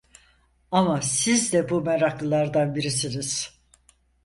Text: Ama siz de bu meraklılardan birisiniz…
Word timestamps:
Ama 0.71 1.01
siz 1.01 1.53
de 1.53 1.69
bu 1.69 1.81
meraklılardan 1.81 2.75
birisiniz… 2.75 3.61